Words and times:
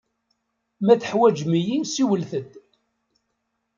Ma 0.85 0.93
teḥwaǧem-iyi, 1.01 1.77
siwlet-d. 1.85 2.51